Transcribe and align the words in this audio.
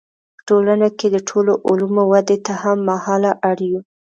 په 0.37 0.41
ټولنه 0.47 0.87
کې 0.97 1.07
د 1.11 1.17
ټولو 1.29 1.53
علومو 1.67 2.03
ودې 2.11 2.37
ته 2.45 2.53
هم 2.61 2.77
مهاله 2.89 3.31
اړ 3.49 3.57
یو. 3.69 3.79